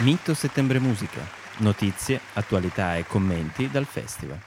Mito 0.00 0.34
Settembre 0.34 0.78
Musica. 0.78 1.22
Notizie, 1.60 2.20
attualità 2.34 2.98
e 2.98 3.06
commenti 3.06 3.70
dal 3.70 3.86
festival. 3.86 4.38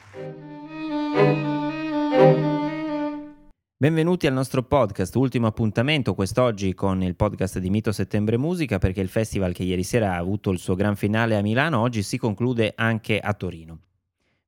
Benvenuti 3.75 4.27
al 4.27 4.33
nostro 4.33 4.61
podcast, 4.61 5.15
ultimo 5.15 5.47
appuntamento 5.47 6.13
quest'oggi 6.13 6.75
con 6.75 7.01
il 7.01 7.15
podcast 7.15 7.57
di 7.57 7.71
Mito 7.71 7.91
Settembre 7.91 8.37
Musica 8.37 8.77
perché 8.77 9.01
il 9.01 9.09
festival 9.09 9.53
che 9.53 9.63
ieri 9.63 9.83
sera 9.83 10.13
ha 10.13 10.17
avuto 10.17 10.51
il 10.51 10.59
suo 10.59 10.75
gran 10.75 10.95
finale 10.95 11.35
a 11.35 11.41
Milano 11.41 11.79
oggi 11.79 12.03
si 12.03 12.19
conclude 12.19 12.73
anche 12.75 13.19
a 13.19 13.33
Torino. 13.33 13.79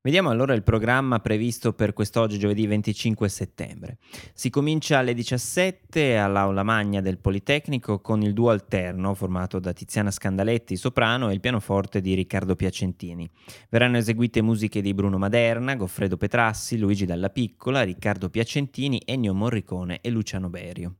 Vediamo 0.04 0.30
allora 0.30 0.52
il 0.52 0.64
programma 0.64 1.20
previsto 1.20 1.74
per 1.74 1.92
quest'oggi, 1.92 2.36
giovedì 2.36 2.66
25 2.66 3.28
settembre. 3.28 3.98
Si 4.34 4.50
comincia 4.50 4.98
alle 4.98 5.14
17 5.14 6.16
all'Aula 6.16 6.64
Magna 6.64 7.00
del 7.00 7.18
Politecnico 7.18 8.00
con 8.00 8.20
il 8.20 8.32
duo 8.32 8.50
alterno 8.50 9.14
formato 9.14 9.60
da 9.60 9.72
Tiziana 9.72 10.10
Scandaletti, 10.10 10.74
soprano, 10.74 11.30
e 11.30 11.34
il 11.34 11.40
pianoforte 11.40 12.00
di 12.00 12.14
Riccardo 12.14 12.56
Piacentini. 12.56 13.30
Verranno 13.70 13.98
eseguite 13.98 14.42
musiche 14.42 14.82
di 14.82 14.92
Bruno 14.92 15.18
Maderna, 15.18 15.76
Goffredo 15.76 16.16
Petrassi, 16.16 16.78
Luigi 16.78 17.06
Dalla 17.06 17.30
Piccola, 17.30 17.82
Riccardo 17.82 18.28
Piacentini, 18.28 19.00
Ennio 19.04 19.34
Morricone 19.34 20.00
e 20.00 20.10
Luciano 20.10 20.48
Berio. 20.48 20.96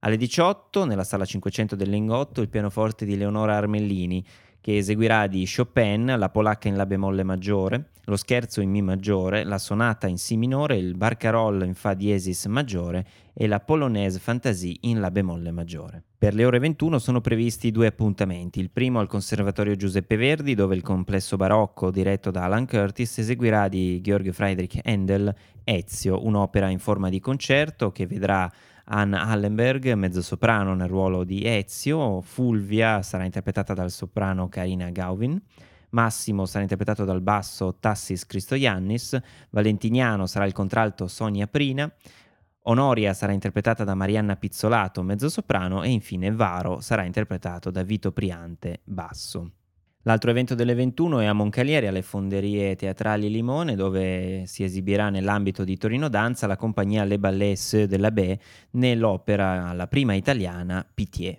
Alle 0.00 0.16
18, 0.16 0.86
nella 0.86 1.04
sala 1.04 1.26
500 1.26 1.76
del 1.76 1.90
Lingotto, 1.90 2.40
il 2.40 2.48
pianoforte 2.48 3.04
di 3.04 3.16
Leonora 3.18 3.56
Armellini, 3.56 4.24
che 4.60 4.76
eseguirà 4.76 5.26
di 5.26 5.48
Chopin 5.48 6.14
la 6.16 6.28
polacca 6.28 6.68
in 6.68 6.76
La 6.76 6.86
bemolle 6.86 7.22
maggiore, 7.22 7.90
lo 8.04 8.16
scherzo 8.16 8.60
in 8.60 8.70
Mi 8.70 8.82
maggiore, 8.82 9.44
la 9.44 9.58
sonata 9.58 10.06
in 10.06 10.18
Si 10.18 10.36
minore, 10.36 10.76
il 10.76 10.96
barcarolle 10.96 11.64
in 11.64 11.74
Fa 11.74 11.94
diesis 11.94 12.46
maggiore 12.46 13.06
e 13.32 13.46
la 13.46 13.60
polonaise 13.60 14.18
fantasie 14.18 14.76
in 14.80 15.00
La 15.00 15.10
bemolle 15.10 15.50
maggiore. 15.50 16.02
Per 16.18 16.34
le 16.34 16.44
ore 16.44 16.58
21 16.58 16.98
sono 16.98 17.20
previsti 17.20 17.70
due 17.70 17.86
appuntamenti, 17.86 18.60
il 18.60 18.70
primo 18.70 18.98
al 18.98 19.06
Conservatorio 19.06 19.76
Giuseppe 19.76 20.16
Verdi 20.16 20.54
dove 20.54 20.74
il 20.74 20.82
complesso 20.82 21.36
barocco 21.36 21.90
diretto 21.90 22.30
da 22.30 22.44
Alan 22.44 22.66
Curtis 22.66 23.18
eseguirà 23.18 23.68
di 23.68 24.00
Georg 24.02 24.30
Friedrich 24.32 24.80
Handel 24.82 25.34
Ezio, 25.64 26.24
un'opera 26.26 26.68
in 26.68 26.78
forma 26.78 27.08
di 27.08 27.20
concerto 27.20 27.92
che 27.92 28.06
vedrà 28.06 28.50
Anna 28.84 29.26
Hallenberg, 29.26 29.92
mezzosoprano 29.92 30.74
nel 30.74 30.88
ruolo 30.88 31.24
di 31.24 31.44
Ezio, 31.44 32.20
Fulvia 32.20 33.02
sarà 33.02 33.24
interpretata 33.24 33.74
dal 33.74 33.90
soprano 33.90 34.48
Karina 34.48 34.90
Gauvin, 34.90 35.40
Massimo 35.90 36.46
sarà 36.46 36.62
interpretato 36.62 37.04
dal 37.04 37.20
basso 37.20 37.76
Tassis 37.78 38.26
Cristoiannis, 38.26 39.18
Valentiniano 39.50 40.26
sarà 40.26 40.46
il 40.46 40.52
contralto 40.52 41.06
Sonia 41.08 41.46
Prina, 41.46 41.92
Onoria 42.64 43.14
sarà 43.14 43.32
interpretata 43.32 43.84
da 43.84 43.94
Marianna 43.94 44.36
Pizzolato, 44.36 45.02
mezzosoprano, 45.02 45.82
e 45.82 45.88
infine 45.88 46.30
Varo 46.30 46.80
sarà 46.80 47.04
interpretato 47.04 47.70
da 47.70 47.82
Vito 47.82 48.12
Priante, 48.12 48.80
basso. 48.84 49.59
L'altro 50.04 50.30
evento 50.30 50.54
delle 50.54 50.72
21 50.72 51.20
è 51.20 51.26
a 51.26 51.34
Moncalieri, 51.34 51.86
alle 51.86 52.00
Fonderie 52.00 52.74
Teatrali 52.74 53.28
Limone, 53.28 53.76
dove 53.76 54.44
si 54.46 54.64
esibirà 54.64 55.10
nell'ambito 55.10 55.62
di 55.62 55.76
Torino 55.76 56.08
Danza 56.08 56.46
la 56.46 56.56
compagnia 56.56 57.04
Le 57.04 57.18
Ballets 57.18 57.82
de 57.82 57.98
la 57.98 58.10
Baie 58.10 58.40
nell'opera 58.70 59.74
La 59.74 59.86
prima 59.88 60.14
italiana 60.14 60.86
Pitié. 60.94 61.38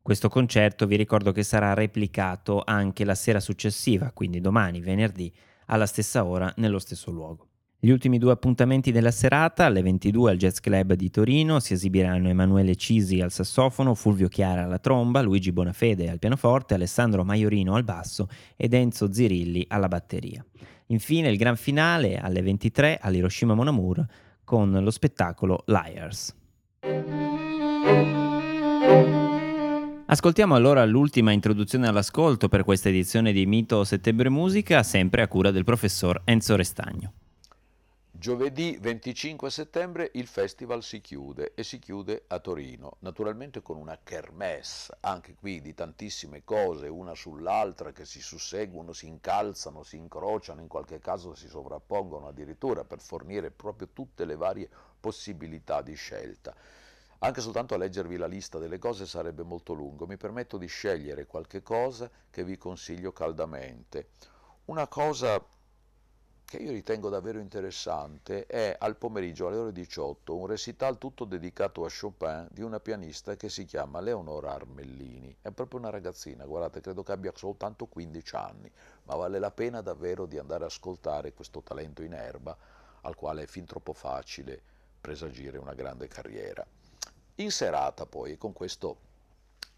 Questo 0.00 0.28
concerto 0.28 0.86
vi 0.86 0.94
ricordo 0.94 1.32
che 1.32 1.42
sarà 1.42 1.74
replicato 1.74 2.62
anche 2.64 3.04
la 3.04 3.16
sera 3.16 3.40
successiva, 3.40 4.12
quindi 4.12 4.40
domani, 4.40 4.80
venerdì, 4.80 5.32
alla 5.66 5.86
stessa 5.86 6.24
ora, 6.24 6.52
nello 6.58 6.78
stesso 6.78 7.10
luogo. 7.10 7.48
Gli 7.80 7.90
ultimi 7.90 8.18
due 8.18 8.32
appuntamenti 8.32 8.90
della 8.90 9.12
serata, 9.12 9.66
alle 9.66 9.82
22 9.82 10.32
al 10.32 10.36
Jazz 10.36 10.58
Club 10.58 10.94
di 10.94 11.10
Torino, 11.10 11.60
si 11.60 11.74
esibiranno 11.74 12.28
Emanuele 12.28 12.74
Cisi 12.74 13.20
al 13.20 13.30
sassofono, 13.30 13.94
Fulvio 13.94 14.26
Chiara 14.26 14.64
alla 14.64 14.80
tromba, 14.80 15.20
Luigi 15.20 15.52
Bonafede 15.52 16.10
al 16.10 16.18
pianoforte, 16.18 16.74
Alessandro 16.74 17.24
Maiorino 17.24 17.76
al 17.76 17.84
basso 17.84 18.28
ed 18.56 18.74
Enzo 18.74 19.12
Zirilli 19.12 19.64
alla 19.68 19.86
batteria. 19.86 20.44
Infine 20.86 21.28
il 21.28 21.36
gran 21.36 21.54
finale 21.54 22.18
alle 22.18 22.42
23 22.42 22.98
all'Hiroshima 23.00 23.54
Monamur 23.54 24.04
con 24.42 24.72
lo 24.72 24.90
spettacolo 24.90 25.62
Liars. 25.66 26.34
Ascoltiamo 30.06 30.56
allora 30.56 30.84
l'ultima 30.84 31.30
introduzione 31.30 31.86
all'ascolto 31.86 32.48
per 32.48 32.64
questa 32.64 32.88
edizione 32.88 33.30
di 33.30 33.46
Mito 33.46 33.84
Settembre 33.84 34.30
Musica, 34.30 34.82
sempre 34.82 35.22
a 35.22 35.28
cura 35.28 35.52
del 35.52 35.62
professor 35.62 36.22
Enzo 36.24 36.56
Restagno. 36.56 37.12
Giovedì 38.20 38.76
25 38.80 39.48
settembre 39.48 40.10
il 40.14 40.26
festival 40.26 40.82
si 40.82 41.00
chiude 41.00 41.54
e 41.54 41.62
si 41.62 41.78
chiude 41.78 42.24
a 42.26 42.40
Torino, 42.40 42.96
naturalmente 42.98 43.62
con 43.62 43.76
una 43.76 43.96
kermesse, 44.02 44.96
anche 45.02 45.36
qui 45.36 45.60
di 45.60 45.72
tantissime 45.72 46.42
cose, 46.42 46.88
una 46.88 47.14
sull'altra 47.14 47.92
che 47.92 48.04
si 48.04 48.20
susseguono, 48.20 48.92
si 48.92 49.06
incalzano, 49.06 49.84
si 49.84 49.98
incrociano, 49.98 50.60
in 50.60 50.66
qualche 50.66 50.98
caso 50.98 51.36
si 51.36 51.46
sovrappongono 51.46 52.26
addirittura 52.26 52.82
per 52.82 52.98
fornire 52.98 53.52
proprio 53.52 53.90
tutte 53.92 54.24
le 54.24 54.34
varie 54.34 54.68
possibilità 54.98 55.80
di 55.80 55.94
scelta. 55.94 56.52
Anche 57.20 57.40
soltanto 57.40 57.74
a 57.74 57.78
leggervi 57.78 58.16
la 58.16 58.26
lista 58.26 58.58
delle 58.58 58.78
cose 58.78 59.06
sarebbe 59.06 59.44
molto 59.44 59.74
lungo, 59.74 60.08
mi 60.08 60.16
permetto 60.16 60.58
di 60.58 60.66
scegliere 60.66 61.26
qualche 61.26 61.62
cosa 61.62 62.10
che 62.30 62.42
vi 62.42 62.58
consiglio 62.58 63.12
caldamente. 63.12 64.08
Una 64.64 64.88
cosa 64.88 65.40
che 66.48 66.56
io 66.56 66.70
ritengo 66.70 67.10
davvero 67.10 67.40
interessante 67.40 68.46
è 68.46 68.74
al 68.78 68.96
pomeriggio 68.96 69.48
alle 69.48 69.58
ore 69.58 69.72
18 69.72 70.34
un 70.34 70.46
recital 70.46 70.96
tutto 70.96 71.26
dedicato 71.26 71.84
a 71.84 71.90
Chopin 71.90 72.48
di 72.50 72.62
una 72.62 72.80
pianista 72.80 73.36
che 73.36 73.50
si 73.50 73.66
chiama 73.66 74.00
Leonora 74.00 74.54
Armellini. 74.54 75.36
È 75.42 75.50
proprio 75.50 75.78
una 75.78 75.90
ragazzina, 75.90 76.46
guardate, 76.46 76.80
credo 76.80 77.02
che 77.02 77.12
abbia 77.12 77.32
soltanto 77.34 77.84
15 77.84 78.36
anni, 78.36 78.72
ma 79.02 79.16
vale 79.16 79.38
la 79.38 79.50
pena 79.50 79.82
davvero 79.82 80.24
di 80.24 80.38
andare 80.38 80.64
ad 80.64 80.70
ascoltare 80.70 81.34
questo 81.34 81.60
talento 81.60 82.02
in 82.02 82.14
erba 82.14 82.56
al 83.02 83.14
quale 83.14 83.42
è 83.42 83.46
fin 83.46 83.66
troppo 83.66 83.92
facile 83.92 84.58
presagire 85.02 85.58
una 85.58 85.74
grande 85.74 86.08
carriera. 86.08 86.66
In 87.34 87.50
serata 87.50 88.06
poi, 88.06 88.32
e 88.32 88.38
con 88.38 88.54
questo 88.54 88.96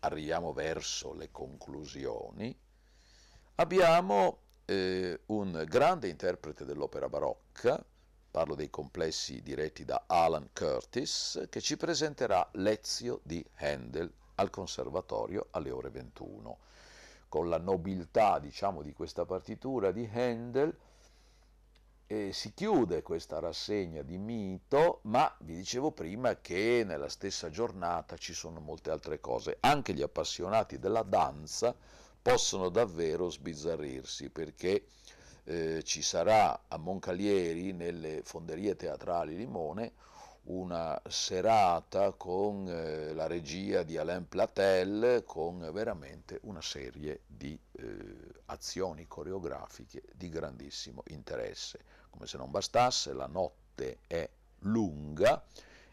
arriviamo 0.01 0.53
verso 0.53 1.15
le 1.15 1.33
conclusioni, 1.33 2.57
abbiamo 3.57 4.39
eh, 4.71 5.23
un 5.27 5.65
grande 5.67 6.07
interprete 6.07 6.65
dell'opera 6.65 7.09
barocca, 7.09 7.85
parlo 8.31 8.55
dei 8.55 8.71
complessi 8.71 9.43
diretti 9.43 9.85
da 9.85 10.05
Alan 10.07 10.51
Curtis, 10.53 11.49
che 11.51 11.61
ci 11.61 11.77
presenterà 11.77 12.49
Lezio 12.53 13.19
di 13.25 13.45
Handel 13.57 14.09
al 14.37 14.49
Conservatorio 14.51 15.49
alle 15.51 15.73
ore 15.73 15.91
21. 15.91 16.59
Con 17.29 17.49
la 17.49 17.59
nobiltà, 17.59 18.39
diciamo, 18.39 18.83
di 18.83 18.93
questa 18.93 19.25
partitura 19.25 19.91
di 19.91 20.09
Handel, 20.13 20.73
eh, 22.07 22.33
si 22.33 22.55
chiude 22.55 23.03
questa 23.03 23.41
rassegna 23.41 24.03
di 24.03 24.19
mito, 24.19 25.01
ma 25.03 25.35
vi 25.41 25.57
dicevo 25.57 25.91
prima 25.91 26.37
che 26.41 26.85
nella 26.87 27.09
stessa 27.09 27.51
giornata 27.51 28.17
ci 28.17 28.35
sono 28.35 28.61
molte 28.61 28.93
altre 28.93 29.19
cose. 29.19 29.57
Anche 29.59 29.95
gli 29.95 30.03
appassionati 30.03 30.79
della 30.79 31.03
danza 31.03 31.75
possono 32.23 32.69
davvero 32.69 33.31
sbizzarrirsi 33.31 34.31
perché 34.31 34.87
eh, 35.45 35.83
ci 35.83 36.03
sarà 36.03 36.65
a 36.69 36.77
Moncalieri, 36.77 37.73
nelle 37.73 38.23
fonderie 38.23 38.77
teatrali 38.77 39.37
Limone, 39.37 39.93
una 40.45 41.01
serata 41.09 42.13
con 42.13 42.67
eh, 42.69 43.13
la 43.13 43.27
regia 43.27 43.83
di 43.83 43.97
Alain 43.97 44.29
Platel, 44.29 45.23
con 45.25 45.71
veramente 45.73 46.39
una 46.43 46.63
serie 46.63 47.23
di 47.27 47.59
eh, 47.73 47.85
azioni 48.47 49.07
coreografiche 49.07 50.03
di 50.15 50.29
grandissimo 50.29 51.03
interesse. 51.09 51.81
Come 52.11 52.27
se 52.27 52.37
non 52.37 52.51
bastasse, 52.51 53.13
la 53.13 53.27
notte 53.27 53.99
è 54.07 54.29
lunga 54.61 55.43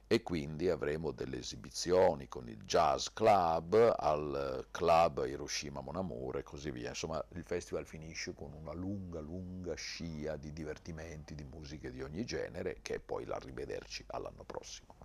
e 0.07 0.23
quindi 0.23 0.69
avremo 0.69 1.12
delle 1.12 1.38
esibizioni 1.38 2.29
con 2.29 2.47
il 2.47 2.63
Jazz 2.63 3.07
Club 3.13 3.94
al 3.98 4.68
Club 4.71 5.25
Hiroshima 5.27 5.81
Mon 5.81 5.98
Amour 5.98 6.38
e 6.38 6.44
così 6.44 6.71
via. 6.71 6.89
Insomma, 6.89 7.24
il 7.33 7.44
festival 7.44 7.86
finisce 7.86 8.33
con 8.33 8.54
una 8.54 8.74
lunga, 8.74 9.19
lunga 9.19 9.75
scia 9.75 10.38
di 10.38 10.54
divertimenti, 10.54 11.36
di 11.36 11.44
musiche 11.44 11.92
di 11.92 12.01
ogni 12.01 12.24
genere, 12.24 12.77
che 12.81 12.95
è 12.95 13.00
poi 13.00 13.25
la 13.25 13.38
rivederci 13.38 14.06
all'anno 14.07 14.45
prossimo. 14.45 14.95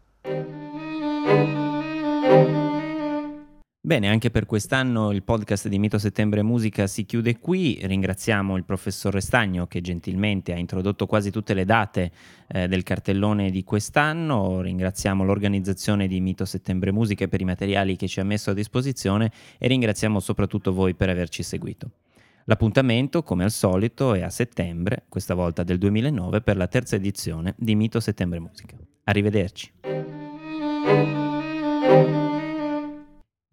Bene, 3.84 4.08
anche 4.08 4.30
per 4.30 4.46
quest'anno 4.46 5.10
il 5.10 5.24
podcast 5.24 5.66
di 5.66 5.76
Mito 5.80 5.98
Settembre 5.98 6.44
Musica 6.44 6.86
si 6.86 7.04
chiude 7.04 7.40
qui. 7.40 7.80
Ringraziamo 7.82 8.56
il 8.56 8.62
professor 8.62 9.12
Restagno 9.12 9.66
che 9.66 9.80
gentilmente 9.80 10.52
ha 10.52 10.56
introdotto 10.56 11.06
quasi 11.06 11.32
tutte 11.32 11.52
le 11.52 11.64
date 11.64 12.12
eh, 12.46 12.68
del 12.68 12.84
cartellone 12.84 13.50
di 13.50 13.64
quest'anno. 13.64 14.60
Ringraziamo 14.60 15.24
l'organizzazione 15.24 16.06
di 16.06 16.20
Mito 16.20 16.44
Settembre 16.44 16.92
Musica 16.92 17.26
per 17.26 17.40
i 17.40 17.44
materiali 17.44 17.96
che 17.96 18.06
ci 18.06 18.20
ha 18.20 18.24
messo 18.24 18.50
a 18.50 18.54
disposizione 18.54 19.32
e 19.58 19.66
ringraziamo 19.66 20.20
soprattutto 20.20 20.72
voi 20.72 20.94
per 20.94 21.08
averci 21.08 21.42
seguito. 21.42 21.90
L'appuntamento, 22.44 23.24
come 23.24 23.42
al 23.42 23.50
solito, 23.50 24.14
è 24.14 24.22
a 24.22 24.30
settembre, 24.30 25.06
questa 25.08 25.34
volta 25.34 25.64
del 25.64 25.78
2009, 25.78 26.40
per 26.40 26.56
la 26.56 26.68
terza 26.68 26.94
edizione 26.94 27.54
di 27.58 27.74
Mito 27.74 27.98
Settembre 27.98 28.38
Musica. 28.38 28.76
Arrivederci. 29.02 29.72